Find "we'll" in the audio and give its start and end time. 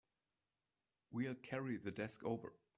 1.11-1.35